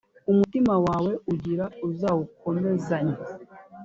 umutima 0.31 0.73
wawe 0.85 1.11
ugira 1.33 1.65
uzawukomezanye 1.87 3.17